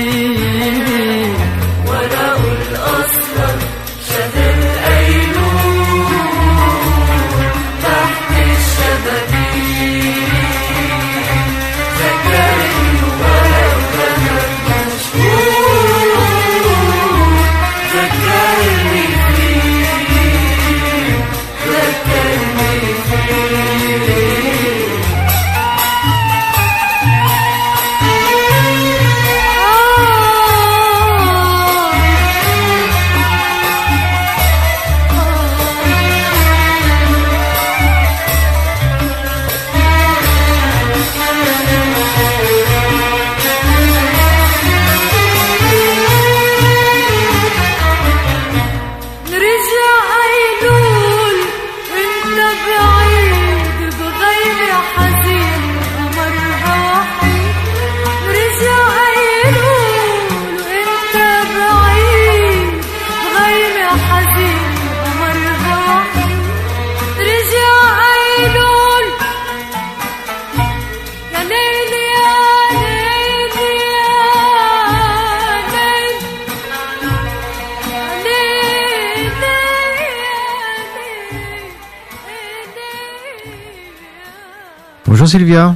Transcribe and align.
Bonjour 85.11 85.27
Sylvia, 85.27 85.75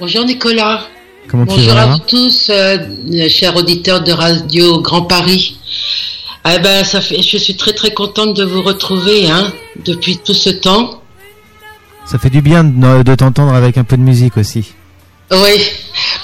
Bonjour 0.00 0.24
Nicolas. 0.24 0.88
comment 1.28 1.44
tu 1.44 1.56
Bonjour 1.56 1.72
à 1.76 1.84
vas 1.84 1.92
vous 1.92 1.98
tous, 1.98 2.48
euh, 2.48 2.78
chers 3.28 3.54
auditeurs 3.54 4.02
de 4.02 4.10
Radio 4.10 4.80
Grand 4.80 5.02
Paris. 5.02 5.58
Eh 6.50 6.58
ben, 6.60 6.82
ça 6.82 7.02
fait, 7.02 7.20
je 7.20 7.36
suis 7.36 7.56
très 7.56 7.74
très 7.74 7.92
contente 7.92 8.34
de 8.34 8.42
vous 8.42 8.62
retrouver 8.62 9.28
hein, 9.28 9.52
depuis 9.84 10.16
tout 10.16 10.32
ce 10.32 10.48
temps. 10.48 11.02
Ça 12.06 12.18
fait 12.18 12.30
du 12.30 12.40
bien 12.40 12.64
de, 12.64 13.02
de 13.02 13.14
t'entendre 13.14 13.52
avec 13.52 13.76
un 13.76 13.84
peu 13.84 13.98
de 13.98 14.02
musique 14.02 14.38
aussi. 14.38 14.64
Oui, 15.30 15.60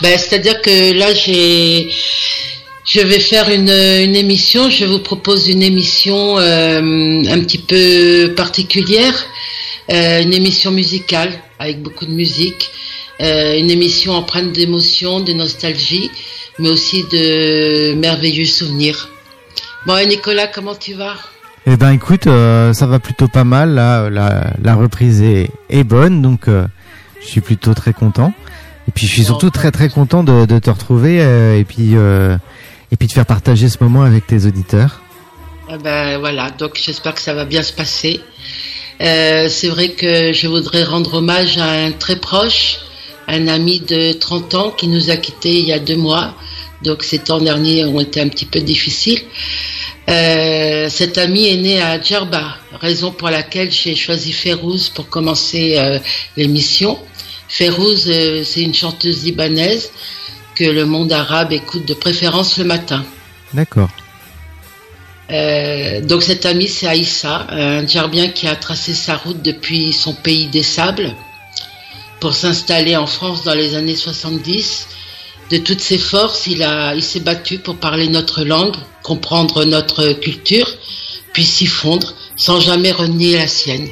ben, 0.00 0.16
c'est-à-dire 0.18 0.62
que 0.62 0.94
là, 0.98 1.12
j'ai, 1.12 1.90
je 2.86 3.00
vais 3.00 3.20
faire 3.20 3.50
une, 3.50 3.68
une 3.68 4.16
émission. 4.16 4.70
Je 4.70 4.86
vous 4.86 5.00
propose 5.00 5.46
une 5.46 5.62
émission 5.62 6.38
euh, 6.38 6.78
un 7.28 7.40
petit 7.40 7.58
peu 7.58 8.32
particulière, 8.34 9.12
euh, 9.90 10.22
une 10.22 10.32
émission 10.32 10.70
musicale 10.70 11.32
avec 11.58 11.82
beaucoup 11.82 12.06
de 12.06 12.12
musique, 12.12 12.70
euh, 13.20 13.58
une 13.58 13.70
émission 13.70 14.12
empreinte 14.12 14.52
d'émotion, 14.52 15.20
de 15.20 15.32
nostalgie, 15.32 16.10
mais 16.58 16.68
aussi 16.68 17.04
de 17.10 17.94
merveilleux 17.94 18.46
souvenirs. 18.46 19.08
Bon, 19.86 19.96
et 19.96 20.06
Nicolas, 20.06 20.46
comment 20.46 20.74
tu 20.74 20.94
vas? 20.94 21.16
Eh 21.66 21.76
ben 21.76 21.92
écoute, 21.92 22.26
euh, 22.26 22.72
ça 22.72 22.86
va 22.86 22.98
plutôt 22.98 23.28
pas 23.28 23.44
mal, 23.44 23.74
là, 23.74 24.08
la, 24.10 24.52
la 24.62 24.74
reprise 24.74 25.22
est, 25.22 25.50
est 25.68 25.84
bonne, 25.84 26.22
donc 26.22 26.46
je 26.46 27.26
suis 27.26 27.40
plutôt 27.40 27.74
très 27.74 27.92
content. 27.92 28.32
Et 28.88 28.92
puis 28.92 29.06
je 29.06 29.12
suis 29.12 29.24
surtout 29.24 29.50
très 29.50 29.70
très 29.70 29.88
content 29.88 30.24
de, 30.24 30.46
de 30.46 30.58
te 30.58 30.70
retrouver 30.70 31.18
et 31.58 31.64
puis 31.64 31.94
et 32.92 32.96
puis 32.96 33.08
de 33.08 33.12
faire 33.12 33.26
partager 33.26 33.68
ce 33.68 33.78
moment 33.80 34.02
avec 34.02 34.26
tes 34.26 34.46
auditeurs. 34.46 35.00
Eh 35.72 35.78
ben 35.78 36.18
voilà, 36.18 36.50
donc 36.50 36.80
j'espère 36.82 37.14
que 37.14 37.20
ça 37.20 37.34
va 37.34 37.44
bien 37.44 37.62
se 37.62 37.72
passer. 37.72 38.20
Euh, 39.00 39.48
c'est 39.48 39.68
vrai 39.68 39.90
que 39.90 40.32
je 40.32 40.46
voudrais 40.46 40.84
rendre 40.84 41.14
hommage 41.14 41.58
à 41.58 41.70
un 41.70 41.92
très 41.92 42.16
proche, 42.16 42.78
un 43.28 43.48
ami 43.48 43.80
de 43.80 44.12
30 44.12 44.54
ans 44.54 44.70
qui 44.70 44.88
nous 44.88 45.10
a 45.10 45.16
quittés 45.16 45.58
il 45.58 45.66
y 45.66 45.72
a 45.72 45.78
deux 45.78 45.96
mois. 45.96 46.34
Donc 46.82 47.02
ces 47.02 47.18
temps 47.18 47.40
derniers 47.40 47.84
ont 47.84 48.00
été 48.00 48.20
un 48.20 48.28
petit 48.28 48.46
peu 48.46 48.60
difficiles. 48.60 49.20
Euh, 50.08 50.88
cet 50.88 51.18
ami 51.18 51.46
est 51.46 51.56
né 51.56 51.80
à 51.80 52.00
Djerba, 52.00 52.56
raison 52.80 53.12
pour 53.12 53.28
laquelle 53.30 53.70
j'ai 53.70 53.94
choisi 53.94 54.32
Férouz 54.32 54.88
pour 54.88 55.08
commencer 55.08 55.76
euh, 55.78 55.98
l'émission. 56.36 56.98
Férouz, 57.48 58.06
euh, 58.08 58.42
c'est 58.44 58.62
une 58.62 58.74
chanteuse 58.74 59.24
libanaise 59.24 59.92
que 60.54 60.64
le 60.64 60.84
monde 60.84 61.12
arabe 61.12 61.52
écoute 61.52 61.84
de 61.84 61.94
préférence 61.94 62.58
le 62.58 62.64
matin. 62.64 63.04
D'accord. 63.52 63.90
Euh, 65.30 66.00
donc 66.00 66.22
cet 66.22 66.44
ami 66.44 66.66
c'est 66.66 66.88
Aïssa, 66.88 67.46
un 67.50 67.86
Djerbien 67.86 68.28
qui 68.28 68.48
a 68.48 68.56
tracé 68.56 68.94
sa 68.94 69.16
route 69.16 69.42
depuis 69.42 69.92
son 69.92 70.12
pays 70.12 70.46
des 70.46 70.64
sables 70.64 71.14
pour 72.20 72.34
s'installer 72.34 72.96
en 72.96 73.06
France 73.06 73.44
dans 73.44 73.54
les 73.54 73.74
années 73.74 73.96
70. 73.96 74.88
De 75.50 75.58
toutes 75.58 75.80
ses 75.80 75.98
forces, 75.98 76.46
il, 76.46 76.62
a, 76.62 76.94
il 76.94 77.02
s'est 77.02 77.20
battu 77.20 77.58
pour 77.58 77.76
parler 77.76 78.08
notre 78.08 78.44
langue, 78.44 78.76
comprendre 79.02 79.64
notre 79.64 80.12
culture, 80.12 80.68
puis 81.32 81.44
s'y 81.44 81.66
fondre 81.66 82.14
sans 82.36 82.60
jamais 82.60 82.92
renier 82.92 83.36
la 83.36 83.48
sienne. 83.48 83.88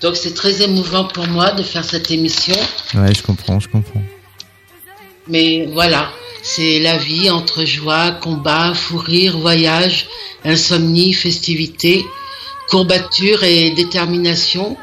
Donc 0.00 0.16
c'est 0.16 0.34
très 0.34 0.62
émouvant 0.62 1.04
pour 1.04 1.26
moi 1.26 1.52
de 1.52 1.62
faire 1.62 1.84
cette 1.84 2.10
émission. 2.10 2.54
Ouais, 2.94 3.14
je 3.14 3.22
comprends, 3.22 3.58
je 3.58 3.68
comprends. 3.68 4.02
Mais 5.26 5.66
voilà, 5.72 6.10
c'est 6.54 6.80
la 6.80 6.96
vie 6.96 7.28
entre 7.30 7.64
joie, 7.66 8.12
combat, 8.12 8.72
fou 8.74 8.96
rire, 8.96 9.36
voyage, 9.38 10.06
insomnie, 10.44 11.12
festivité, 11.12 12.04
courbature 12.70 13.44
et 13.44 13.70
détermination. 13.70 14.76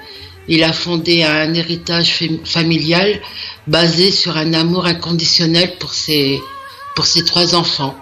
Il 0.47 0.63
a 0.63 0.73
fondé 0.73 1.23
un 1.23 1.53
héritage 1.55 2.09
fam- 2.19 2.45
familial 2.45 3.19
basé 3.65 4.11
sur 4.11 4.37
un 4.37 4.53
amour 4.53 4.85
inconditionnel 4.85 5.69
pour 5.79 5.91
ses, 5.93 6.39
pour 6.95 7.07
ses 7.07 7.25
trois 7.25 7.55
enfants. 7.55 7.95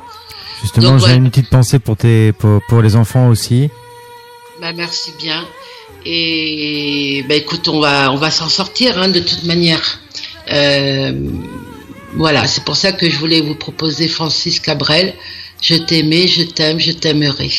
Justement, 0.61 0.97
j'ai 0.97 1.05
ouais. 1.05 1.15
une 1.15 1.29
petite 1.29 1.49
pensée 1.49 1.79
pour 1.79 1.95
tes 1.95 2.33
pour, 2.33 2.61
pour 2.67 2.81
les 2.81 2.95
enfants 2.97 3.29
aussi. 3.29 3.69
Bah, 4.61 4.73
merci 4.73 5.11
bien. 5.17 5.45
Et 6.05 7.23
bah, 7.29 7.35
écoute, 7.35 7.67
on 7.69 7.79
va, 7.79 8.11
on 8.11 8.17
va 8.17 8.29
s'en 8.29 8.49
sortir 8.49 8.97
hein, 8.99 9.07
de 9.07 9.21
toute 9.21 9.45
manière. 9.45 9.99
Euh, 10.51 11.13
voilà, 12.15 12.45
c'est 12.47 12.63
pour 12.63 12.75
ça 12.75 12.91
que 12.91 13.09
je 13.09 13.17
voulais 13.17 13.41
vous 13.41 13.55
proposer 13.55 14.07
Francis 14.07 14.59
Cabrel. 14.59 15.13
Je 15.61 15.75
t'aimais, 15.75 16.27
je 16.27 16.43
t'aime, 16.43 16.79
je 16.79 16.91
t'aimerai. 16.91 17.49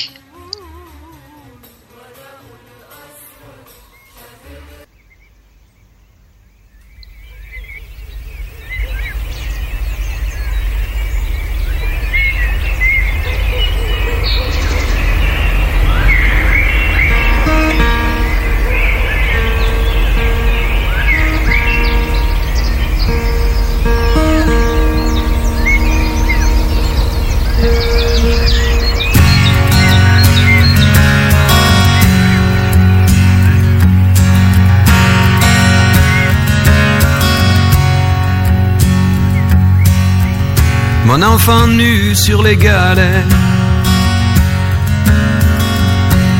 Les 42.44 42.56
galets. 42.56 43.26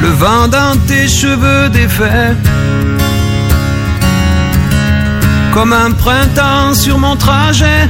Le 0.03 0.09
vent 0.09 0.49
dans 0.49 0.77
tes 0.87 1.09
cheveux 1.09 1.69
défaits. 1.71 2.37
comme 5.55 5.73
un 5.73 5.93
printemps 5.93 6.75
sur 6.75 6.99
mon 6.99 7.15
trajet. 7.15 7.89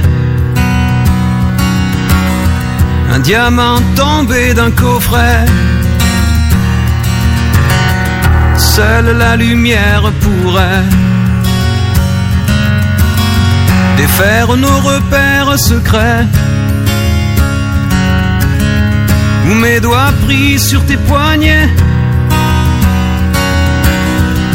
Un 3.11 3.19
diamant 3.19 3.79
tombé 3.95 4.53
d'un 4.53 4.69
coffret. 4.69 5.45
Seule 8.57 9.17
la 9.17 9.35
lumière 9.35 10.03
pourrait 10.21 10.85
défaire 13.97 14.55
nos 14.55 14.79
repères 14.91 15.57
secrets. 15.57 16.27
Ou 19.47 19.53
mes 19.53 19.79
doigts 19.79 20.13
pris 20.25 20.59
sur 20.59 20.83
tes 20.85 20.97
poignets. 20.97 21.69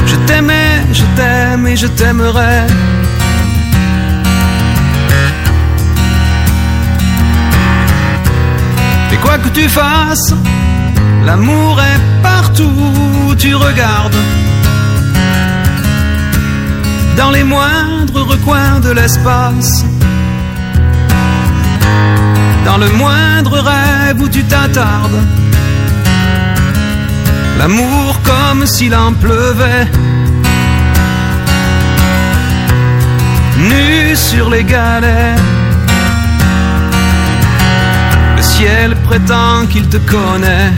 Je 0.07 0.17
t'aimais, 0.27 0.83
je 0.93 1.05
t'aime 1.17 1.67
et 1.67 1.77
je 1.77 1.87
t'aimerai. 1.87 2.67
Et 9.13 9.17
quoi 9.17 9.39
que 9.39 9.49
tu 9.49 9.69
fasses, 9.69 10.35
l'amour 11.25 11.81
est 11.81 12.23
partout 12.23 12.73
où 13.29 13.35
tu 13.37 13.55
regardes. 13.55 14.17
Dans 17.17 17.31
les 17.31 17.45
moindres 17.45 18.23
recoins 18.27 18.81
de 18.81 18.91
l'espace. 18.91 19.85
Dans 22.71 22.79
le 22.79 22.91
moindre 22.91 23.59
rêve 23.59 24.23
où 24.23 24.29
tu 24.29 24.45
t'attardes. 24.45 25.21
L'amour 27.59 28.17
comme 28.23 28.65
s'il 28.65 28.95
en 28.95 29.13
pleuvait. 29.13 29.89
Nu 33.59 34.15
sur 34.15 34.51
les 34.51 34.63
galets. 34.63 35.35
Le 38.37 38.43
ciel 38.43 38.95
prétend 39.09 39.67
qu'il 39.69 39.89
te 39.89 39.97
connaît. 39.97 40.71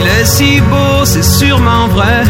Il 0.00 0.06
est 0.18 0.24
si 0.24 0.60
beau, 0.60 1.04
c'est 1.04 1.22
sûrement 1.38 1.86
vrai. 1.86 2.24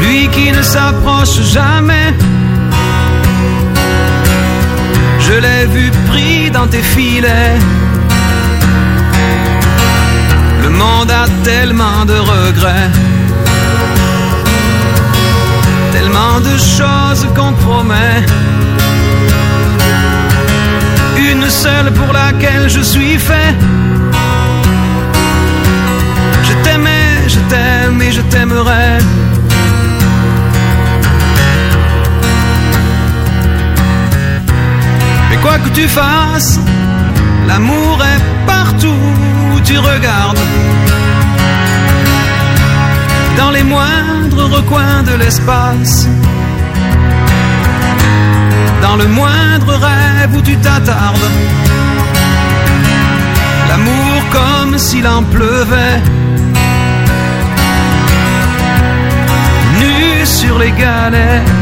Lui 0.00 0.26
qui 0.30 0.50
ne 0.50 0.62
s'approche 0.62 1.40
jamais. 1.42 2.12
Je 5.32 5.36
l'ai 5.36 5.66
vu 5.66 5.92
pris 6.08 6.50
dans 6.50 6.66
tes 6.66 6.82
filets. 6.82 7.56
Le 10.64 10.70
monde 10.70 11.10
a 11.22 11.26
tellement 11.44 12.04
de 12.04 12.18
regrets. 12.34 12.90
Tellement 15.92 16.40
de 16.40 16.54
choses 16.58 17.24
qu'on 17.36 17.52
promet. 17.52 18.16
Une 21.30 21.48
seule 21.48 21.92
pour 21.92 22.12
laquelle 22.12 22.68
je 22.68 22.80
suis 22.80 23.16
fait. 23.16 23.54
Je 26.48 26.54
t'aimais, 26.64 27.28
je 27.28 27.38
t'aime 27.50 28.02
et 28.02 28.10
je 28.10 28.22
t'aimerai. 28.32 28.98
Quoi 35.50 35.58
que 35.58 35.74
tu 35.80 35.88
fasses, 35.88 36.60
l'amour 37.48 37.98
est 38.12 38.22
partout 38.46 39.02
où 39.52 39.60
tu 39.60 39.76
regardes. 39.78 40.44
Dans 43.36 43.50
les 43.50 43.64
moindres 43.64 44.44
recoins 44.56 45.02
de 45.10 45.14
l'espace. 45.22 46.06
Dans 48.82 48.96
le 49.02 49.06
moindre 49.06 49.72
rêve 49.88 50.32
où 50.36 50.40
tu 50.40 50.56
t'attardes. 50.56 51.28
L'amour 53.68 54.18
comme 54.36 54.78
s'il 54.78 55.06
en 55.06 55.22
pleuvait. 55.34 56.00
Nu 59.80 60.24
sur 60.24 60.58
les 60.58 60.72
galets. 60.72 61.59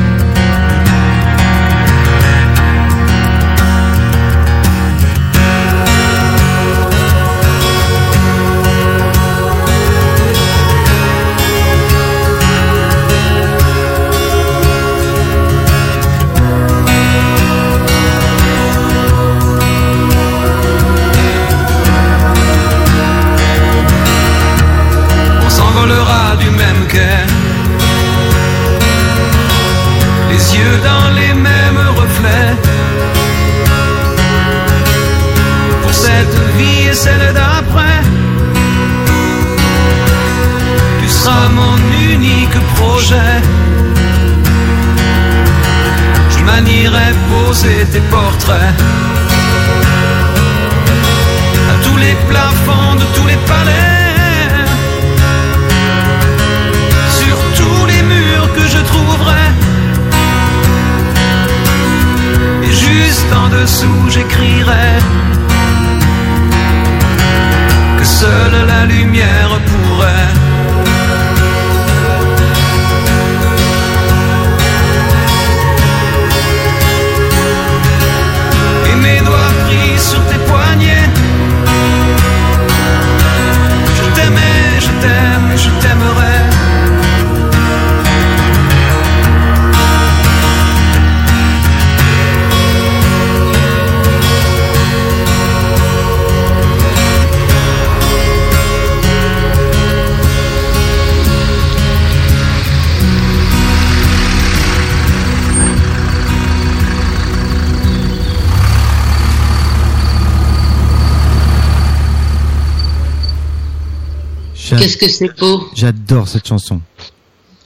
Qu'est-ce 114.99 115.21
que 115.21 115.26
c'est 115.26 115.38
beau. 115.38 115.69
J'adore 115.75 116.28
cette 116.28 116.47
chanson. 116.47 116.81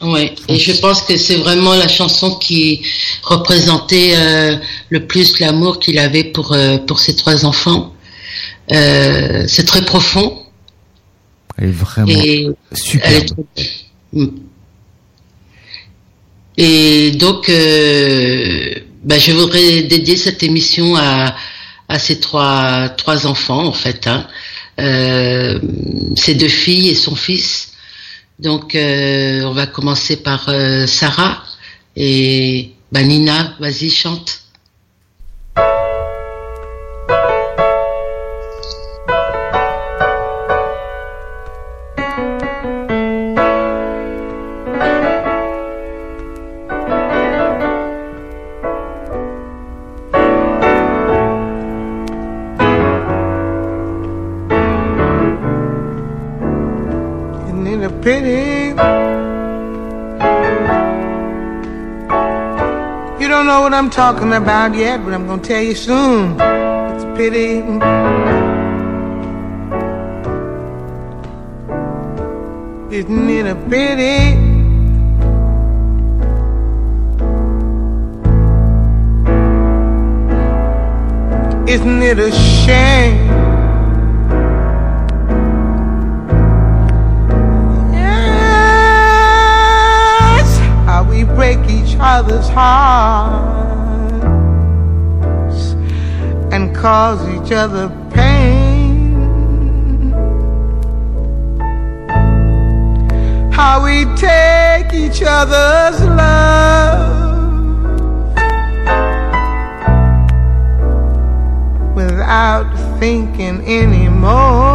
Ouais. 0.03 0.35
Et 0.49 0.59
je 0.59 0.73
pense 0.81 1.03
que 1.03 1.17
c'est 1.17 1.37
vraiment 1.37 1.75
la 1.75 1.89
chanson 1.89 2.35
qui 2.37 2.85
représentait 3.23 4.13
euh, 4.17 4.57
le 4.91 5.07
plus 5.07 5.39
l'amour 5.39 5.79
qu'il 5.79 5.99
avait 5.99 6.25
pour 6.25 6.53
euh, 6.53 6.79
pour 6.79 6.99
ses 6.99 7.15
trois 7.15 7.47
enfants. 7.47 7.95
Euh, 8.73 9.45
c'est 9.47 9.65
très 9.65 9.85
profond 9.85 10.43
Elle 11.59 11.69
est 11.69 11.73
vraiment 11.73 12.09
et 12.09 12.47
elle 12.47 12.53
est 12.73 12.77
superbe. 12.77 13.45
Mm. 14.13 14.27
Et 16.59 17.13
donc, 17.13 17.51
bah, 19.05 19.19
je 19.19 19.33
voudrais 19.33 19.83
dédier 19.83 20.17
cette 20.17 20.43
émission 20.43 20.97
à, 20.97 21.35
à 21.89 21.99
ces 21.99 22.21
trois, 22.21 22.91
trois 22.91 23.27
enfants, 23.27 23.67
en 23.67 23.73
fait. 23.73 24.07
Hein. 24.07 24.27
Euh, 24.81 25.59
ses 26.17 26.35
deux 26.35 26.49
filles 26.49 26.91
et 26.91 26.95
son 26.95 27.15
fils. 27.15 27.73
Donc, 28.39 28.75
euh, 28.75 29.43
on 29.43 29.53
va 29.53 29.67
commencer 29.67 30.17
par 30.17 30.49
euh, 30.49 30.87
Sarah. 30.87 31.45
Et 31.95 32.73
bah, 32.91 33.03
Nina, 33.03 33.55
vas-y, 33.61 33.91
chante. 33.91 34.41
What 63.61 63.75
I'm 63.75 63.91
talking 63.91 64.33
about 64.33 64.75
yet, 64.75 65.05
but 65.05 65.13
I'm 65.13 65.27
gonna 65.27 65.43
tell 65.43 65.61
you 65.61 65.75
soon. 65.75 66.41
It's 66.41 67.05
a 67.05 67.15
pity. 67.17 67.59
Isn't 72.97 73.31
it 73.31 73.47
a 73.47 73.57
pity? 73.69 74.39
Isn't 81.73 82.03
it 82.03 82.19
a 82.19 82.33
shame? 82.33 83.32
Other's 92.03 92.49
hearts 92.49 93.63
and 96.53 96.75
cause 96.75 97.21
each 97.29 97.53
other 97.53 97.89
pain. 98.11 99.13
How 103.53 103.85
we 103.85 104.05
take 104.17 104.93
each 104.93 105.23
other's 105.25 106.01
love 106.03 107.13
without 111.95 112.99
thinking 112.99 113.65
anymore. 113.65 114.73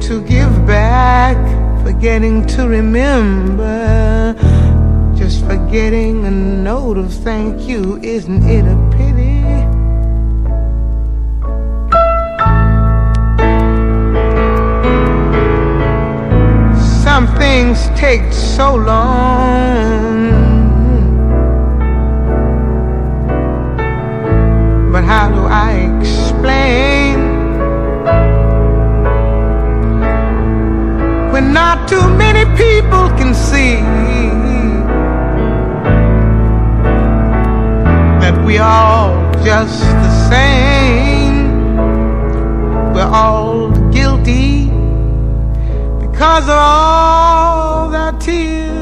To 0.00 0.22
give 0.22 0.66
back, 0.66 1.36
forgetting 1.82 2.46
to 2.54 2.68
remember, 2.68 4.36
just 5.16 5.44
forgetting 5.44 6.24
a 6.24 6.30
note 6.30 6.96
of 6.96 7.12
thank 7.12 7.66
you. 7.66 7.98
Isn't 8.02 8.44
it 8.44 8.64
a 8.64 8.76
pity? 8.96 9.42
Some 17.02 17.26
things 17.36 17.88
take 17.98 18.32
so 18.32 18.76
long. 18.76 19.45
Not 31.56 31.88
too 31.88 32.06
many 32.18 32.44
people 32.54 33.08
can 33.18 33.32
see 33.34 33.76
that 38.20 38.36
we 38.44 38.58
all 38.58 39.08
just 39.42 39.80
the 40.04 40.12
same? 40.28 41.36
We're 42.92 43.10
all 43.22 43.70
guilty 43.90 44.66
because 46.04 46.44
of 46.44 46.60
all 46.78 47.88
their 47.88 48.12
tears. 48.26 48.76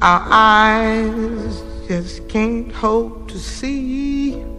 Our 0.00 0.22
eyes 0.30 1.62
just 1.88 2.28
can't 2.28 2.70
hope 2.70 3.26
to 3.32 3.38
see. 3.40 4.53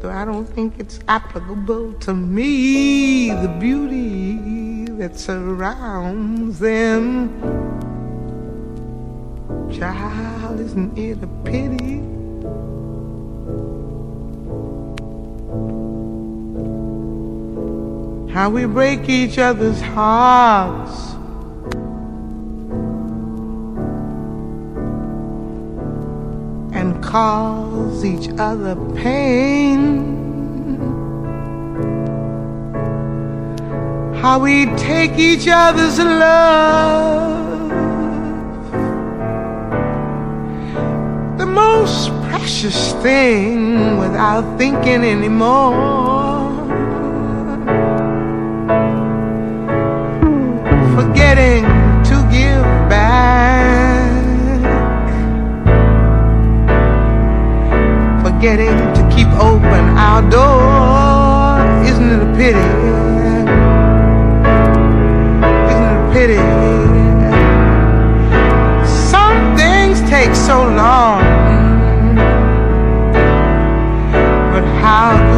Though 0.00 0.10
I 0.10 0.24
don't 0.24 0.46
think 0.46 0.78
it's 0.78 0.98
applicable 1.08 1.92
to 1.92 2.14
me, 2.14 3.30
the 3.32 3.54
beauty 3.60 4.86
that 4.92 5.18
surrounds 5.18 6.58
them. 6.58 7.28
Child, 9.70 10.60
isn't 10.60 10.96
it 10.96 11.22
a 11.22 11.26
pity? 11.44 11.98
How 18.32 18.48
we 18.48 18.64
break 18.64 19.06
each 19.10 19.36
other's 19.36 19.82
hearts. 19.82 21.19
Cause 27.02 28.04
each 28.04 28.28
other 28.38 28.76
pain. 28.94 30.18
How 34.20 34.38
we 34.38 34.66
take 34.76 35.18
each 35.18 35.48
other's 35.48 35.98
love. 35.98 37.68
The 41.38 41.46
most 41.46 42.10
precious 42.28 42.92
thing 43.02 43.98
without 43.98 44.58
thinking 44.58 45.04
anymore. 45.04 46.00
forgetting 51.00 51.69
forgetting 58.40 58.74
to 58.94 59.02
keep 59.14 59.28
open 59.34 59.84
our 59.98 60.22
door. 60.30 61.60
Isn't 61.84 62.08
it 62.10 62.22
a 62.22 62.32
pity? 62.38 62.58
Isn't 65.68 65.84
it 65.90 65.98
a 66.00 66.10
pity? 66.14 66.40
Some 68.88 69.54
things 69.58 70.00
take 70.08 70.34
so 70.34 70.64
long, 70.64 71.20
but 74.52 74.64
how 74.80 75.29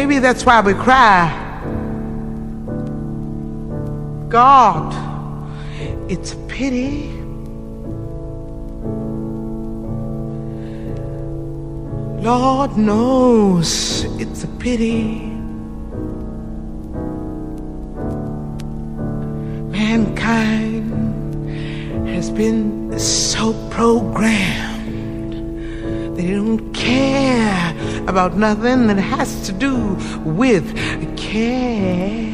Maybe 0.00 0.18
that's 0.18 0.46
why 0.46 0.62
we 0.62 0.72
cry. 0.72 1.28
God, 4.30 4.94
it's 6.10 6.32
a 6.32 6.36
pity. 6.48 7.10
Lord 12.24 12.78
knows 12.78 14.04
it's 14.18 14.42
a 14.44 14.48
pity. 14.58 15.20
Mankind 19.68 20.88
has 22.08 22.30
been 22.30 22.98
so 22.98 23.52
programmed 23.68 24.80
they 26.16 26.32
don't 26.32 26.72
care 26.72 27.74
about 28.06 28.36
nothing 28.36 28.88
that 28.88 28.98
has 28.98 29.46
to 29.46 29.52
do 29.52 29.79
with 30.24 30.74
care. 31.16 32.28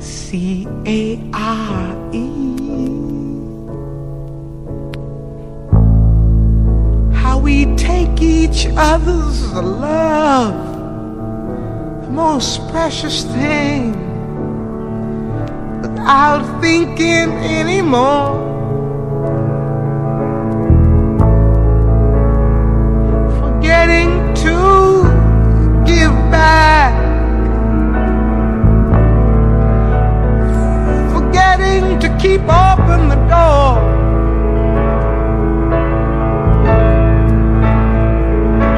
C 0.00 0.66
A 0.86 1.18
R 1.32 2.10
E. 2.12 2.26
How 7.14 7.38
we 7.38 7.66
take 7.76 8.20
each 8.20 8.66
other's 8.76 9.52
love, 9.52 10.54
the 12.02 12.10
most 12.10 12.68
precious 12.70 13.24
thing, 13.24 13.92
without 15.82 16.60
thinking 16.60 17.32
anymore. 17.32 18.57
open 32.48 33.08
the 33.08 33.16
door. 33.32 33.68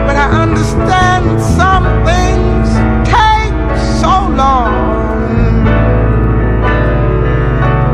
But 0.06 0.16
I 0.16 0.28
understand 0.42 1.40
some 1.40 1.86
things 2.04 2.68
take 3.08 3.54
so 4.00 4.12
long. 4.42 4.74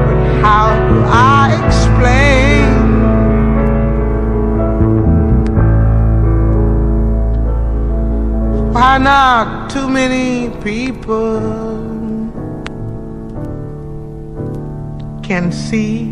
But 0.08 0.40
how 0.42 0.66
do 0.88 0.96
I 1.06 1.62
explain? 1.66 2.66
Why 8.72 8.98
not 8.98 9.70
too 9.70 9.88
many 9.88 10.50
people? 10.62 11.65
Can 15.26 15.50
see 15.50 16.04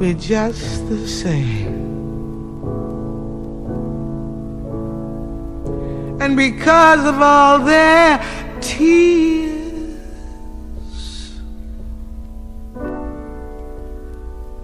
we're 0.00 0.12
just 0.14 0.88
the 0.88 1.06
same? 1.06 1.78
And 6.20 6.36
because 6.36 7.06
of 7.06 7.22
all 7.22 7.60
their 7.60 8.18
tears, 8.60 9.62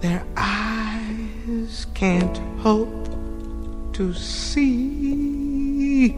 their 0.01 0.23
eyes 0.35 1.87
can't 1.93 2.37
hope 2.59 3.07
to 3.93 4.13
see 4.13 6.09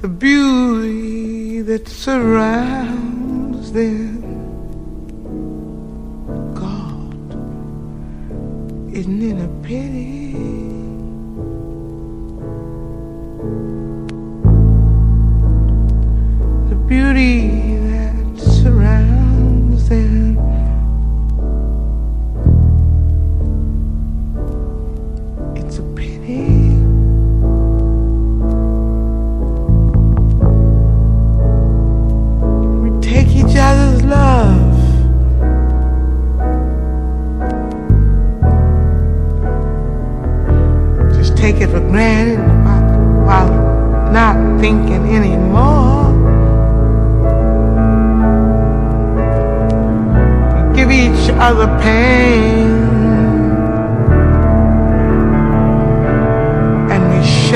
the 0.00 0.08
beauty 0.08 1.62
that 1.62 1.86
surrounds 1.86 3.70
them. 3.70 4.03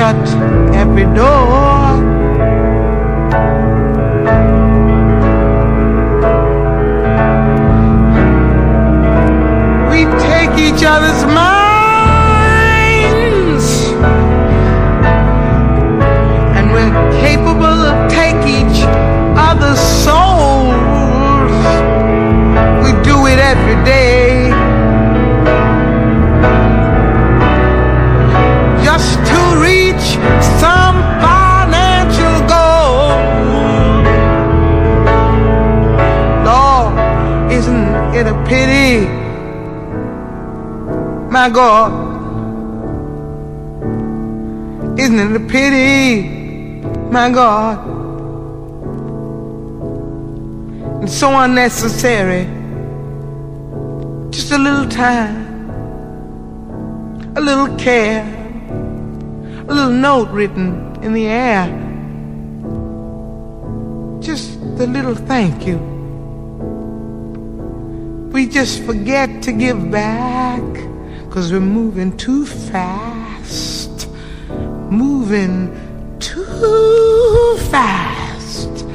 Shut 0.08 0.74
every 0.74 1.04
door. 1.14 1.57
Pity? 38.48 39.06
My 41.30 41.50
God, 41.50 41.92
isn't 44.98 45.18
it 45.18 45.36
a 45.36 45.44
pity? 45.46 46.22
My 47.10 47.30
God, 47.30 47.78
and 51.00 51.10
so 51.10 51.38
unnecessary. 51.38 52.46
Just 54.30 54.50
a 54.52 54.58
little 54.58 54.88
time, 54.88 55.70
a 57.36 57.40
little 57.40 57.76
care, 57.76 58.24
a 59.68 59.72
little 59.72 59.92
note 59.92 60.30
written 60.30 60.96
in 61.02 61.12
the 61.12 61.26
air. 61.26 61.66
Just 64.20 64.58
the 64.78 64.86
little 64.86 65.14
thank 65.14 65.66
you. 65.66 65.97
We 68.38 68.46
just 68.46 68.84
forget 68.84 69.42
to 69.42 69.50
give 69.50 69.90
back 69.90 70.62
because 71.26 71.50
we're 71.50 71.58
moving 71.58 72.16
too 72.16 72.46
fast. 72.46 74.08
Moving 74.92 75.74
too 76.20 77.56
fast. 77.68 78.86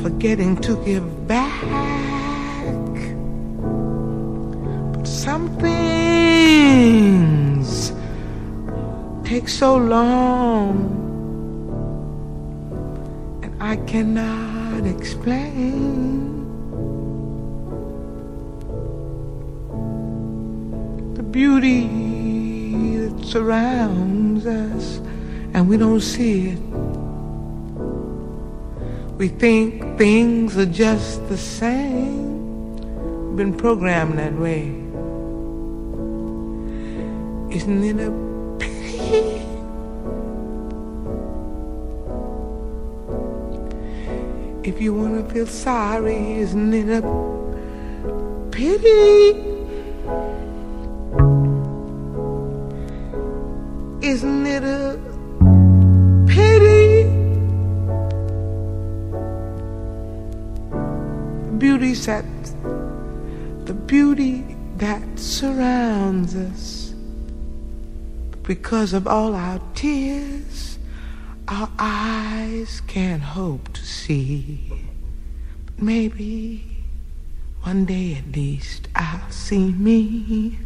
Forgetting 0.00 0.58
to 0.58 0.76
give 0.84 1.26
back. 1.26 1.58
But 4.92 5.08
some 5.08 5.48
things 5.58 6.92
take 9.24 9.48
so 9.48 9.76
long. 9.76 10.76
And 13.42 13.60
I 13.60 13.74
cannot 13.90 14.86
explain. 14.86 16.35
Beauty 21.36 22.96
that 22.96 23.26
surrounds 23.26 24.46
us 24.46 24.96
and 25.52 25.68
we 25.68 25.76
don't 25.76 26.00
see 26.00 26.48
it. 26.48 26.58
We 29.18 29.28
think 29.28 29.98
things 29.98 30.56
are 30.56 30.64
just 30.64 31.28
the 31.28 31.36
same. 31.36 32.76
We've 33.28 33.36
been 33.36 33.54
programmed 33.54 34.18
that 34.18 34.32
way. 34.32 34.68
Isn't 37.54 37.84
it 37.84 37.98
a 38.00 38.10
pity? 38.58 39.42
If 44.66 44.80
you 44.80 44.94
want 44.94 45.28
to 45.28 45.34
feel 45.34 45.46
sorry, 45.46 46.38
isn't 46.38 46.72
it 46.72 46.88
a 46.88 47.02
pity? 48.50 49.45
That 62.06 62.24
the 63.66 63.74
beauty 63.74 64.56
that 64.76 65.18
surrounds 65.18 66.36
us. 66.36 66.94
Because 68.44 68.92
of 68.92 69.08
all 69.08 69.34
our 69.34 69.60
tears, 69.74 70.78
our 71.48 71.68
eyes 71.80 72.80
can't 72.86 73.22
hope 73.22 73.72
to 73.72 73.84
see. 73.84 74.72
But 75.64 75.82
maybe 75.82 76.62
one 77.62 77.86
day 77.86 78.14
at 78.24 78.36
least 78.36 78.86
I'll 78.94 79.28
see 79.32 79.72
me 79.72 80.60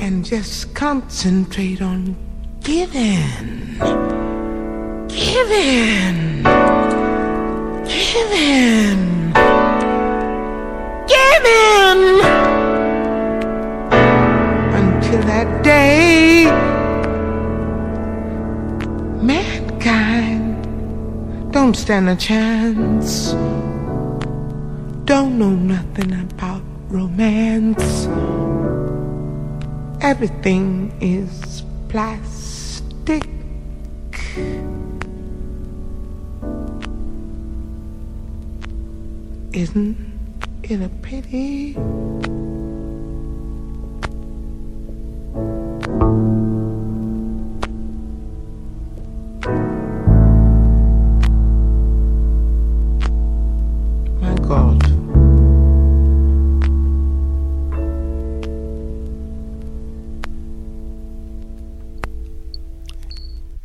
and 0.00 0.24
just 0.24 0.74
concentrate 0.74 1.80
on 1.80 2.16
giving, 2.60 3.78
giving, 5.08 6.42
giving 7.86 9.09
day. 15.70 16.46
Mankind 19.22 20.58
don't 21.52 21.76
stand 21.76 22.08
a 22.08 22.16
chance. 22.16 23.10
Don't 25.10 25.38
know 25.40 25.54
nothing 25.74 26.12
about 26.26 26.62
romance. 26.88 27.88
Everything 30.10 30.66
is 31.00 31.62
plastic. 31.88 33.28
Isn't 39.52 39.96
it 40.64 40.80
a 40.80 40.90
pity? 41.06 41.76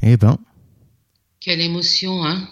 Eh 0.08 0.18
ben, 0.18 0.38
Quelle 1.40 1.62
émotion, 1.62 2.24
hein 2.24 2.48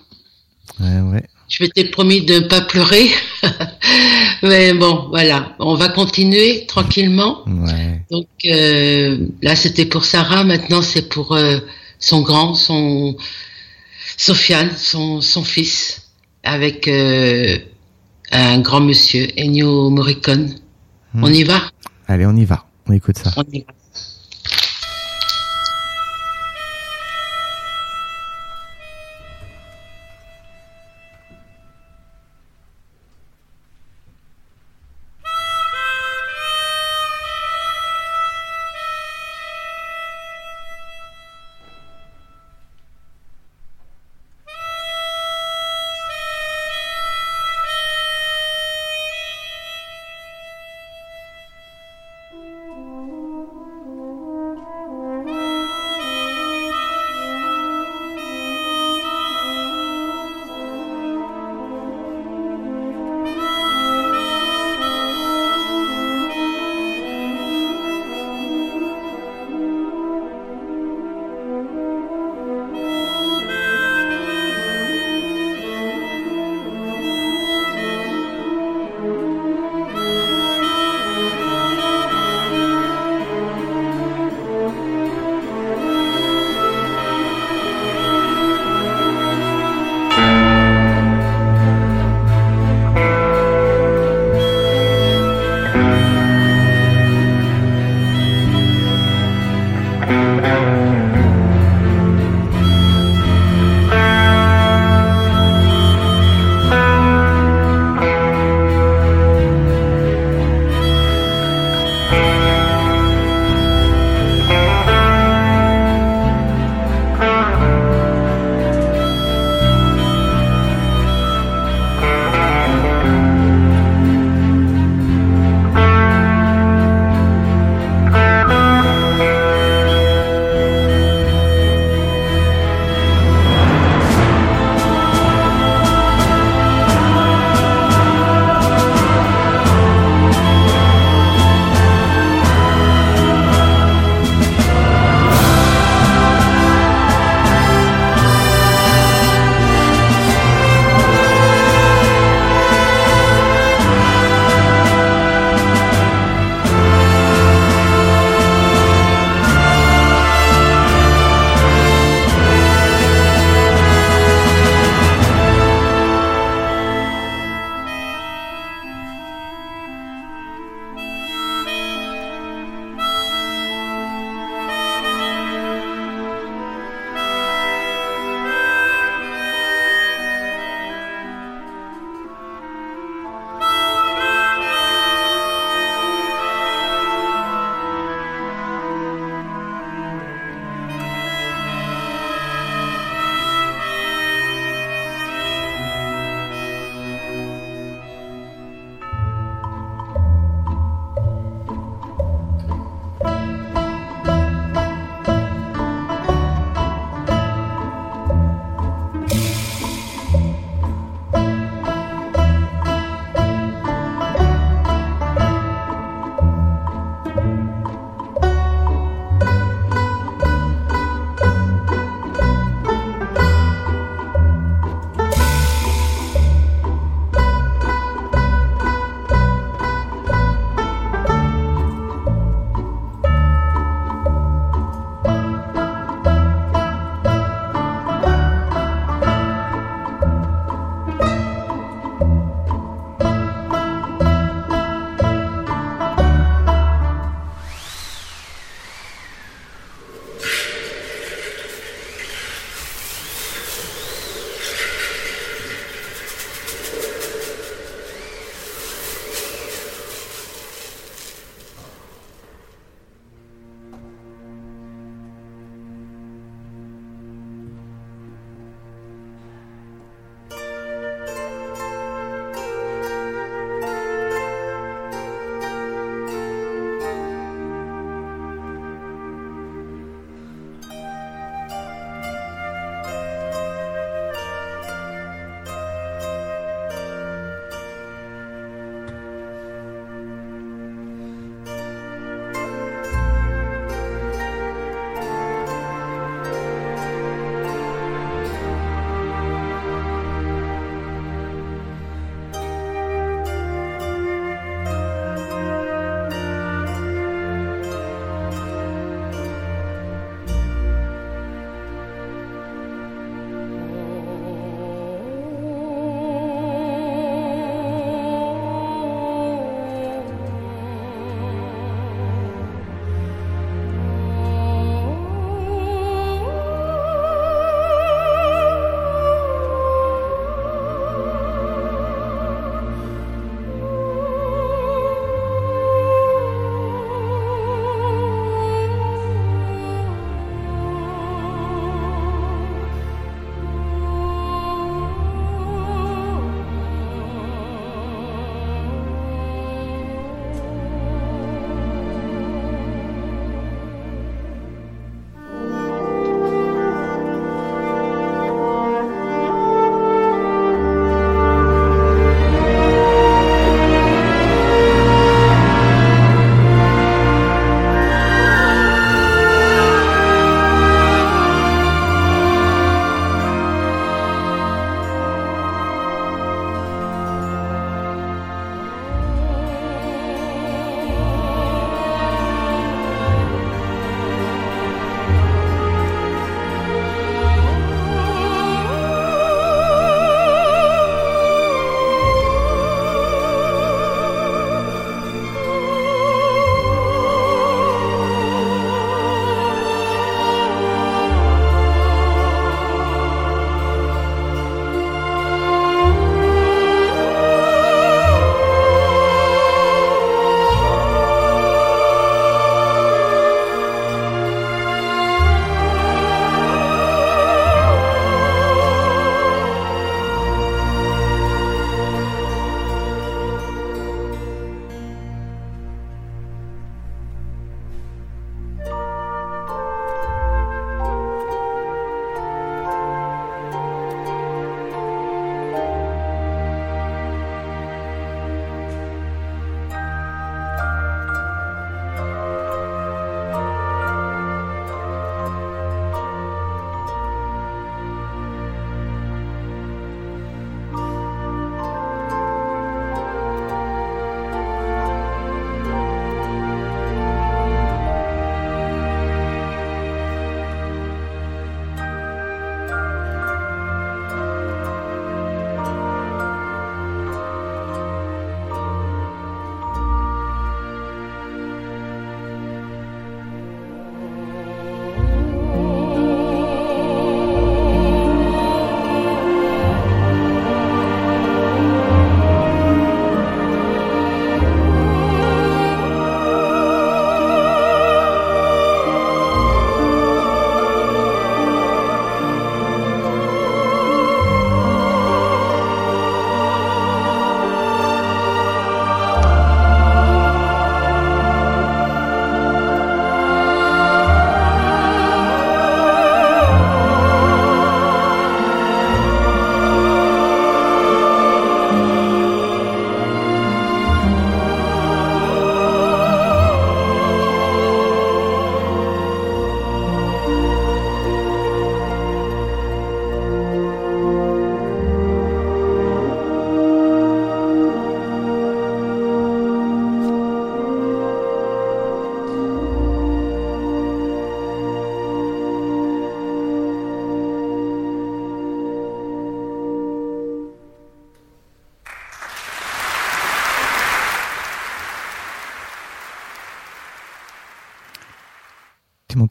ouais, 0.80 1.02
ouais. 1.02 1.24
Je 1.48 1.64
m'étais 1.64 1.86
promis 1.86 2.26
de 2.26 2.40
ne 2.40 2.48
pas 2.48 2.62
pleurer. 2.62 3.10
Mais 4.44 4.74
bon, 4.74 5.08
voilà. 5.10 5.56
On 5.60 5.76
va 5.76 5.90
continuer 5.90 6.66
tranquillement. 6.68 7.44
Ouais. 7.48 8.02
Donc 8.12 8.28
euh, 8.46 9.18
là, 9.42 9.56
c'était 9.56 9.86
pour 9.86 10.06
Sarah. 10.06 10.44
Maintenant, 10.44 10.82
c'est 10.82 11.10
pour 11.10 11.34
euh, 11.34 11.60
son 12.00 12.22
grand, 12.22 12.56
son 12.56 13.16
Sofiane, 14.18 14.72
son, 14.78 15.22
son 15.22 15.44
fils, 15.44 16.10
avec 16.44 16.88
euh, 16.88 17.58
un 18.32 18.60
grand 18.60 18.82
monsieur, 18.82 19.28
Ennio 19.38 19.90
Morricone. 19.90 20.56
Hmm. 21.14 21.24
On 21.24 21.34
y 21.34 21.44
va? 21.44 21.62
Allez, 22.08 22.26
on 22.26 22.36
y 22.36 22.46
va. 22.46 22.66
On 22.88 22.94
écoute 22.94 23.18
ça. 23.18 23.32
On 23.38 23.44
y 23.52 23.60
va. 23.62 23.74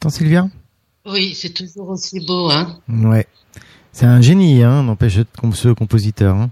Sylvia 0.09 0.47
Oui, 1.05 1.33
c'est 1.35 1.53
toujours 1.53 1.89
aussi 1.89 2.19
beau, 2.25 2.49
hein. 2.49 2.79
Ouais. 2.89 3.27
C'est 3.91 4.05
un 4.05 4.21
génie, 4.21 4.63
hein, 4.63 4.83
n'empêche 4.83 5.19
ce 5.53 5.69
compositeur. 5.69 6.35
Hein. 6.35 6.49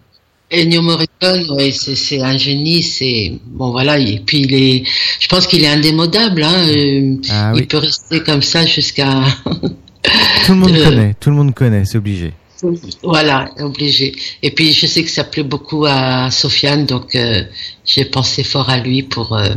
Ennio 0.54 0.82
Morricone, 0.82 1.46
oui, 1.52 1.72
c'est 1.72 2.22
un 2.22 2.38
génie, 2.38 2.84
c'est 2.84 3.40
bon 3.48 3.72
voilà. 3.72 3.98
Et 3.98 4.20
puis 4.20 4.42
il 4.42 4.54
est, 4.54 4.84
je 5.20 5.28
pense 5.30 5.48
qu'il 5.48 5.64
est 5.64 5.68
indémodable. 5.70 6.44
Hein, 6.44 6.68
euh, 6.68 7.16
Ah 7.30 7.52
il 7.56 7.62
oui. 7.62 7.66
peut 7.68 7.78
rester 7.78 8.22
comme 8.22 8.42
ça 8.42 8.66
jusqu'à 8.66 9.24
Tout 10.46 10.52
le 10.52 10.56
monde 10.56 10.72
Euh. 10.76 10.84
connaît, 10.84 11.14
tout 11.20 11.30
le 11.30 11.36
monde 11.38 11.54
connaît, 11.54 11.86
c'est 11.86 11.98
obligé. 11.98 12.34
voilà, 13.02 13.50
obligé. 13.60 14.14
Et 14.44 14.52
puis 14.52 14.74
je 14.74 14.86
sais 14.88 15.04
que 15.06 15.10
ça 15.10 15.24
plaît 15.24 15.44
beaucoup 15.44 15.86
à 15.88 16.30
Sofiane, 16.32 16.86
donc 16.86 17.16
euh, 17.16 17.44
j'ai 17.86 18.04
pensé 18.06 18.44
fort 18.44 18.70
à 18.70 18.78
lui 18.78 19.04
pour 19.04 19.36
euh, 19.38 19.48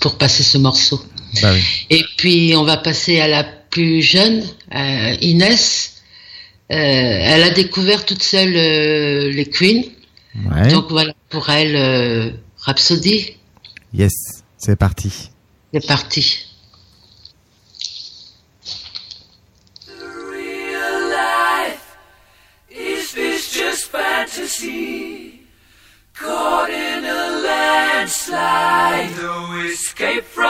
pour 0.00 0.16
passer 0.16 0.42
ce 0.42 0.56
morceau. 0.56 0.98
Bah 1.42 1.52
oui. 1.52 1.62
Et 1.90 2.04
puis 2.16 2.54
on 2.56 2.64
va 2.64 2.76
passer 2.76 3.20
à 3.20 3.28
la 3.28 3.44
plus 3.44 4.02
jeune, 4.02 4.44
euh, 4.74 5.16
Inès. 5.20 5.94
Euh, 6.70 6.74
elle 6.74 7.42
a 7.42 7.50
découvert 7.50 8.04
toute 8.04 8.22
seule 8.22 8.54
euh, 8.56 9.30
les 9.32 9.46
Queens. 9.46 9.82
Ouais. 10.50 10.70
Donc 10.70 10.86
voilà, 10.90 11.14
pour 11.30 11.48
elle, 11.50 12.34
Rhapsody, 12.58 13.36
Yes, 13.94 14.12
c'est 14.58 14.76
parti. 14.76 15.30
c'est 15.72 15.86
parti. 15.86 16.44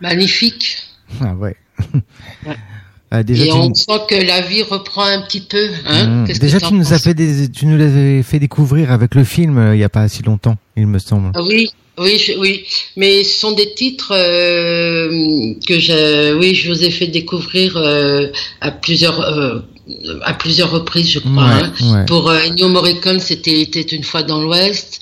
Magnifique. 0.00 0.78
Ah 1.20 1.34
ouais. 1.34 1.56
Ouais. 3.12 3.24
Déjà, 3.24 3.42
Et 3.44 3.48
tu, 3.48 3.52
on 3.54 3.74
sent 3.74 4.00
que 4.08 4.14
la 4.14 4.40
vie 4.40 4.62
reprend 4.62 5.02
un 5.04 5.20
petit 5.22 5.40
peu. 5.40 5.66
Hein 5.84 6.06
Mmh. 6.06 6.28
Que 6.28 6.38
déjà 6.38 6.60
tu 6.60 6.74
nous 6.74 6.92
as 6.92 6.98
fait 7.00 7.12
des, 7.12 7.50
tu 7.50 7.66
nous 7.66 7.76
l'avais 7.76 8.22
fait 8.22 8.38
découvrir 8.38 8.92
avec 8.92 9.16
le 9.16 9.24
film 9.24 9.58
euh, 9.58 9.74
il 9.74 9.80
y 9.80 9.84
a 9.84 9.88
pas 9.88 10.06
si 10.08 10.22
longtemps, 10.22 10.56
il 10.76 10.86
me 10.86 11.00
semble. 11.00 11.32
Ah 11.34 11.42
Oui, 11.42 11.70
oui, 11.98 12.18
je- 12.24 12.38
oui. 12.38 12.64
Mais 12.96 13.24
ce 13.24 13.40
sont 13.40 13.50
des 13.50 13.74
titres 13.74 14.12
euh, 14.14 15.54
que 15.66 15.80
je, 15.80 16.34
oui, 16.38 16.54
je 16.54 16.70
vous 16.70 16.84
ai 16.84 16.92
fait 16.92 17.08
découvrir 17.08 17.76
euh, 17.76 18.28
à 18.60 18.70
plusieurs, 18.70 19.20
euh, 19.22 19.58
à 20.22 20.32
plusieurs 20.34 20.70
reprises, 20.70 21.10
je 21.10 21.18
crois. 21.18 21.32
Ouais, 21.48 21.62
hein. 21.64 21.72
ouais. 21.94 22.06
Pour 22.06 22.30
euh, 22.30 22.38
Ennio 22.46 22.68
Morricone, 22.68 23.18
c'était 23.18 23.60
était 23.60 23.80
une 23.82 24.04
fois 24.04 24.22
dans 24.22 24.40
l'Ouest. 24.40 25.00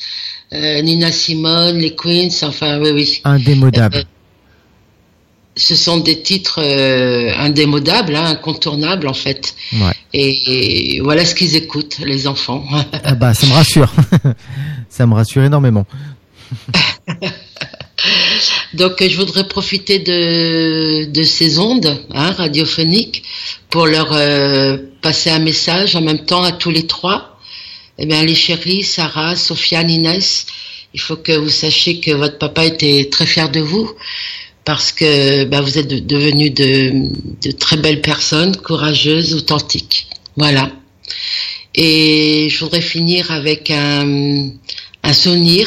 Euh, 0.55 0.80
Nina 0.80 1.12
Simone, 1.12 1.76
les 1.76 1.94
Queens, 1.94 2.30
enfin, 2.40 2.80
oui, 2.80 2.90
oui. 2.94 3.20
Indémodable. 3.24 4.05
Ce 5.59 5.74
sont 5.74 5.98
des 5.98 6.22
titres 6.22 6.61
euh, 6.62 7.32
indémodables, 7.36 8.14
hein, 8.14 8.24
incontournables 8.24 9.09
en 9.09 9.14
fait. 9.14 9.54
Ouais. 9.72 9.92
Et, 10.14 10.94
et 10.96 11.00
voilà 11.00 11.24
ce 11.24 11.34
qu'ils 11.34 11.56
écoutent, 11.56 11.98
les 11.98 12.26
enfants. 12.26 12.64
Ah 13.04 13.14
bah 13.14 13.34
ça 13.34 13.46
me 13.46 13.52
rassure. 13.52 13.92
ça 14.88 15.06
me 15.06 15.14
rassure 15.14 15.42
énormément. 15.42 15.86
Donc, 18.74 19.02
je 19.02 19.16
voudrais 19.16 19.48
profiter 19.48 19.98
de, 19.98 21.06
de 21.06 21.22
ces 21.24 21.59
ondes 21.59 21.98
hein, 22.12 22.32
radiophoniques 22.32 23.24
pour 23.70 23.86
leur 23.86 24.12
euh, 24.12 24.76
passer 25.02 25.30
un 25.30 25.38
message 25.38 25.96
en 25.96 26.00
même 26.00 26.24
temps 26.24 26.42
à 26.42 26.52
tous 26.52 26.70
les 26.70 26.86
trois. 26.86 27.38
Eh 27.98 28.06
bien, 28.06 28.22
les 28.24 28.34
chéris, 28.34 28.84
Sarah, 28.84 29.34
Sofiane, 29.36 29.90
Inès, 29.90 30.46
il 30.94 31.00
faut 31.00 31.16
que 31.16 31.32
vous 31.32 31.48
sachiez 31.48 32.00
que 32.00 32.12
votre 32.12 32.38
papa 32.38 32.64
était 32.64 33.09
très 33.11 33.26
fier 33.26 33.48
de 33.50 33.61
vous 33.61 33.90
parce 34.68 34.92
que 34.92 35.44
bah, 35.44 35.62
vous 35.62 35.78
êtes 35.78 35.88
de- 35.88 35.98
devenus 35.98 36.52
de, 36.52 37.52
très 37.52 37.78
belles 37.78 38.02
personnes, 38.02 38.54
courageuses, 38.54 39.32
authentiques. 39.32 40.08
Voilà. 40.36 40.70
Et 41.74 42.48
je 42.50 42.58
voudrais 42.62 42.82
finir 42.82 43.30
avec 43.30 43.70
un, 43.70 44.50
souvenir 45.14 45.66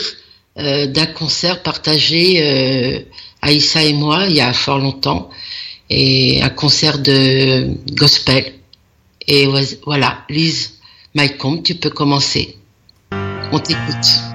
euh, 0.59 0.85
d'un 0.85 1.07
concert 1.07 1.63
partagé 1.63 2.43
euh, 2.43 2.99
Aïssa 3.41 3.83
et 3.83 3.93
moi 3.93 4.27
il 4.27 4.35
y 4.35 4.41
a 4.41 4.53
fort 4.53 4.77
longtemps. 4.77 5.31
Et 5.89 6.39
un 6.43 6.49
concert 6.49 6.99
de 6.99 7.73
gospel. 7.95 8.53
Et 9.27 9.47
voilà. 9.83 10.25
Lise 10.29 10.75
Maïcombe 11.15 11.63
tu 11.63 11.73
peux 11.73 11.89
commencer. 11.89 12.55
On 13.51 13.57
t'écoute 13.57 14.30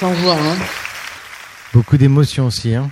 sans 0.00 0.14
voix, 0.14 0.32
hein. 0.34 0.56
beaucoup 1.74 1.98
d'émotions 1.98 2.46
aussi. 2.46 2.74
Hein. 2.74 2.90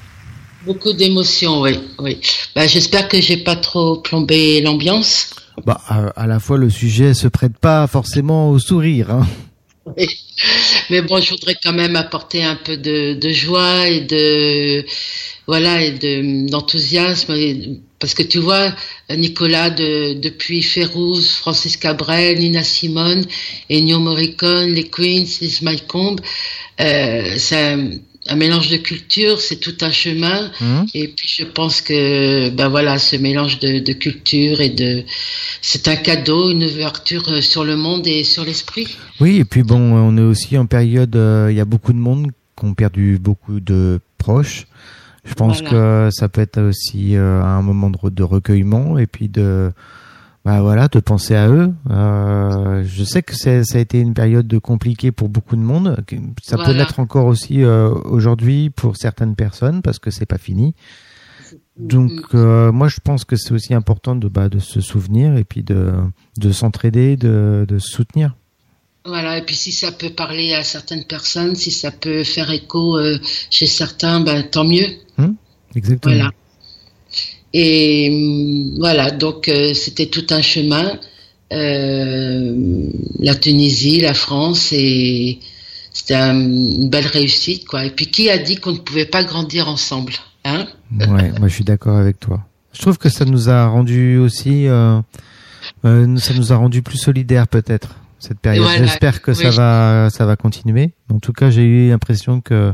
Beaucoup 0.67 0.93
d'émotions, 0.93 1.63
oui, 1.63 1.81
oui. 1.99 2.21
Bah, 2.55 2.67
j'espère 2.67 3.09
que 3.09 3.19
j'ai 3.19 3.39
pas 3.39 3.57
trop 3.57 3.97
plombé 3.97 4.61
l'ambiance. 4.61 5.31
Bah, 5.65 5.81
à, 5.89 6.09
à 6.09 6.27
la 6.27 6.39
fois, 6.39 6.59
le 6.59 6.69
sujet 6.69 7.15
se 7.15 7.27
prête 7.27 7.57
pas 7.57 7.87
forcément 7.87 8.51
au 8.51 8.59
sourire. 8.59 9.11
Hein. 9.11 9.27
Oui. 9.97 10.07
Mais 10.91 11.01
bon, 11.01 11.19
je 11.19 11.31
voudrais 11.31 11.57
quand 11.63 11.73
même 11.73 11.97
apporter 11.97 12.45
un 12.45 12.57
peu 12.57 12.77
de, 12.77 13.15
de 13.15 13.29
joie 13.31 13.89
et 13.89 14.03
de 14.03 14.85
voilà 15.47 15.83
et 15.83 15.93
de 15.93 16.51
d'enthousiasme 16.51 17.35
parce 17.99 18.15
que 18.15 18.23
tu 18.23 18.39
vois 18.39 18.73
Nicolas 19.11 19.71
de, 19.71 20.15
depuis 20.15 20.63
Férouz, 20.63 21.31
Francis 21.33 21.77
Cabrel, 21.77 22.39
Nina 22.39 22.63
Simone, 22.63 23.25
Ennio 23.71 23.99
Morricone, 23.99 24.73
les 24.73 24.89
Queens, 24.89 25.27
les 25.41 25.79
Combe, 25.89 26.21
euh, 26.81 27.35
c'est 27.39 27.73
un, 27.73 27.91
un 28.29 28.37
mélange 28.37 28.69
de 28.71 28.77
cultures, 28.77 29.41
c'est 29.41 29.57
tout 29.57 29.77
un 29.81 29.91
chemin 29.91 30.51
Hum. 30.61 30.87
et 30.95 31.09
puis 31.09 31.29
je 31.29 31.45
pense 31.45 31.81
que 31.81 32.51
ben 32.51 32.69
voilà 32.69 32.99
ce 32.99 33.17
mélange 33.17 33.59
de, 33.59 33.79
de 33.79 33.93
culture 33.93 34.61
et 34.61 34.69
de 34.71 35.03
c'est 35.63 35.89
un 35.89 35.97
cadeau, 35.97 36.51
une 36.51 36.65
ouverture 36.65 37.25
euh, 37.31 37.41
sur 37.41 37.65
le 37.65 37.77
monde 37.77 38.07
et 38.07 38.25
sur 38.25 38.45
l'esprit. 38.45 38.89
Oui, 39.21 39.39
et 39.39 39.45
puis 39.45 39.63
bon, 39.63 39.79
on 39.81 40.17
est 40.17 40.21
aussi 40.23 40.57
en 40.59 40.67
période, 40.67 41.17
euh, 41.17 41.49
il 41.51 41.57
y 41.57 41.61
a 41.61 41.65
beaucoup 41.65 41.93
de 41.93 41.99
monde 41.99 42.31
qui 42.59 42.65
ont 42.65 42.75
perdu 42.75 43.19
beaucoup 43.21 43.61
de 43.61 44.01
proches. 44.19 44.67
Je 45.25 45.35
pense 45.35 45.61
Voilà. 45.63 45.71
que 45.71 46.09
ça 46.13 46.29
peut 46.29 46.41
être 46.41 46.61
aussi 46.61 47.17
euh, 47.17 47.43
un 47.43 47.61
moment 47.63 47.91
de, 47.91 48.09
de 48.11 48.23
recueillement 48.23 48.99
et 48.99 49.07
puis 49.07 49.29
de, 49.29 49.71
bah 50.45 50.63
voilà, 50.63 50.89
de 50.89 51.01
penser 51.01 51.35
à 51.35 51.49
eux. 51.49 51.73
Euh, 51.91 52.83
je 52.85 53.05
sais 53.05 53.23
que 53.23 53.35
ça 53.35 53.51
a 53.51 53.79
été 53.79 53.99
une 54.01 54.15
période 54.15 54.47
de 54.47 54.59
compliquée 54.59 55.13
pour 55.13 55.29
beaucoup 55.29 55.57
de 55.57 55.61
monde. 55.61 56.03
Ça 56.43 56.57
peut 56.57 56.73
l'être 56.73 57.01
encore 57.01 57.27
aussi 57.27 57.63
euh, 57.63 57.91
aujourd'hui 58.05 58.71
pour 58.71 58.97
certaines 58.97 59.37
personnes 59.37 59.83
parce 59.83 59.99
que 59.99 60.11
c'est 60.11 60.27
pas 60.27 60.39
fini. 60.39 60.75
Donc 61.77 62.11
euh, 62.35 62.73
moi 62.73 62.89
je 62.89 62.99
pense 63.03 63.25
que 63.25 63.37
c'est 63.37 63.53
aussi 63.53 63.73
important 63.73 64.17
de 64.17 64.29
bah, 64.29 64.49
de 64.49 64.59
se 64.59 64.81
souvenir 64.81 65.37
et 65.37 65.45
puis 65.45 65.63
de 65.63 65.93
de 66.37 66.53
s'entraider, 66.53 67.17
de 67.17 67.65
de 67.69 67.79
se 67.79 67.89
soutenir. 67.89 68.35
Voilà, 69.05 69.39
et 69.39 69.43
puis 69.43 69.55
si 69.55 69.73
ça 69.73 69.93
peut 69.93 70.11
parler 70.11 70.55
à 70.55 70.65
certaines 70.65 71.05
personnes, 71.05 71.55
si 71.57 71.71
ça 71.71 71.91
peut 71.91 72.25
faire 72.25 72.51
écho 72.51 72.99
chez 73.51 73.67
certains, 73.67 74.21
ben, 74.21 74.43
tant 74.43 74.65
mieux. 74.65 74.87
Exactement. 75.75 76.15
Voilà. 76.15 76.31
Et 77.55 78.11
hum, 78.13 78.79
voilà, 78.79 79.11
donc 79.11 79.49
euh, 79.49 79.73
c'était 79.75 80.07
tout 80.07 80.27
un 80.31 80.43
chemin. 80.43 80.99
Euh, 81.53 82.55
la 83.21 83.35
Tunisie, 83.35 84.01
la 84.01 84.15
France, 84.15 84.73
et 84.73 85.39
c'était 85.93 86.15
un- 86.15 86.39
une 86.39 86.89
belle 86.91 87.07
réussite, 87.07 87.67
quoi. 87.67 87.85
Et 87.87 87.91
puis 87.91 88.07
qui 88.07 88.29
a 88.31 88.39
dit 88.39 88.57
qu'on 88.57 88.73
ne 88.73 88.79
pouvait 88.79 89.07
pas 89.07 89.25
grandir 89.25 89.69
ensemble, 89.69 90.13
hein? 90.45 90.67
Ouais, 91.01 91.31
moi 91.39 91.49
je 91.49 91.55
suis 91.55 91.65
d'accord 91.65 91.97
avec 91.97 92.21
toi. 92.21 92.45
Je 92.75 92.81
trouve 92.83 92.99
que 92.99 93.09
ça 93.09 93.25
nous 93.25 93.49
a 93.49 93.67
rendu 93.67 94.19
aussi, 94.19 94.67
euh, 94.69 95.01
ça 95.83 96.35
nous 96.35 96.53
a 96.53 96.57
rendu 96.57 96.83
plus 96.83 96.99
solidaires 96.99 97.49
peut-être 97.49 97.97
cette 98.19 98.39
période. 98.41 98.65
Voilà. 98.65 98.85
J'espère 98.85 99.23
que 99.23 99.33
ça 99.33 99.51
va, 99.57 100.11
ça 100.11 100.27
va 100.27 100.37
continuer. 100.37 100.93
En 101.13 101.19
tout 101.19 101.33
cas, 101.33 101.51
j'ai 101.51 101.63
eu 101.65 101.89
l'impression 101.89 102.41
que 102.41 102.73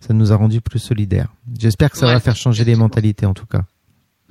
ça 0.00 0.14
nous 0.14 0.32
a 0.32 0.36
rendu 0.36 0.60
plus 0.60 0.78
solidaires. 0.78 1.28
J'espère 1.58 1.90
que 1.90 1.98
ça 1.98 2.06
va 2.06 2.20
faire 2.20 2.36
changer 2.36 2.64
les 2.64 2.76
mentalités 2.76 3.26
en 3.26 3.34
tout 3.34 3.46
cas. 3.46 3.62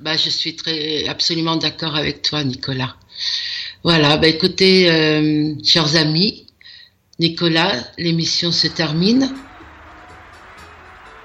Bah, 0.04 0.18
je 0.18 0.28
suis 0.28 0.54
très 0.54 1.08
absolument 1.08 1.56
d'accord 1.56 1.96
avec 1.96 2.20
toi, 2.20 2.44
Nicolas. 2.44 2.94
Voilà, 3.84 4.18
bah 4.18 4.26
écoutez, 4.26 4.90
euh, 4.90 5.54
chers 5.64 5.96
amis, 5.96 6.44
Nicolas, 7.18 7.72
l'émission 7.96 8.52
se 8.52 8.66
termine. 8.66 9.34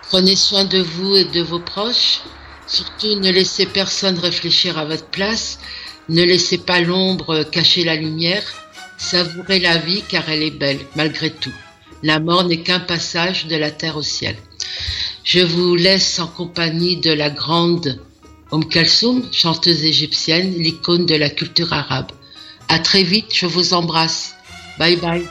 Prenez 0.03 0.37
soin 0.37 0.63
de 0.63 0.79
vous 0.79 1.17
et 1.17 1.25
de 1.25 1.41
vos 1.41 1.59
proches. 1.59 2.21
Surtout, 2.67 3.19
ne 3.19 3.29
laissez 3.29 3.65
personne 3.65 4.17
réfléchir 4.17 4.77
à 4.77 4.85
votre 4.85 5.07
place. 5.07 5.59
Ne 6.07 6.23
laissez 6.23 6.59
pas 6.59 6.79
l'ombre 6.79 7.43
cacher 7.43 7.83
la 7.83 7.95
lumière. 7.95 8.43
Savourez 8.97 9.59
la 9.59 9.77
vie 9.77 10.03
car 10.07 10.29
elle 10.29 10.43
est 10.43 10.57
belle, 10.57 10.79
malgré 10.95 11.31
tout. 11.31 11.55
La 12.01 12.21
mort 12.21 12.45
n'est 12.45 12.63
qu'un 12.63 12.79
passage 12.79 13.45
de 13.47 13.57
la 13.57 13.71
terre 13.71 13.97
au 13.97 14.03
ciel. 14.03 14.37
Je 15.25 15.41
vous 15.41 15.75
laisse 15.75 16.17
en 16.19 16.27
compagnie 16.27 16.95
de 16.95 17.11
la 17.11 17.29
grande 17.29 17.99
Om 18.51 18.67
Kalsoum, 18.67 19.23
chanteuse 19.31 19.83
égyptienne, 19.83 20.53
l'icône 20.57 21.05
de 21.05 21.15
la 21.15 21.29
culture 21.29 21.71
arabe. 21.71 22.11
À 22.67 22.79
très 22.79 23.03
vite, 23.03 23.33
je 23.33 23.45
vous 23.45 23.73
embrasse. 23.73 24.35
Bye 24.77 24.97
bye. 24.97 25.27